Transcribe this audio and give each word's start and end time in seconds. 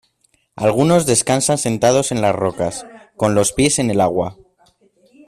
algunos 0.55 1.05
descansan 1.05 1.59
sentados 1.59 2.11
en 2.11 2.21
las 2.23 2.33
rocas, 2.35 2.87
con 3.15 3.35
los 3.35 3.53
pies 3.53 3.77
en 3.77 3.91
el 3.91 4.01
agua: 4.01 4.35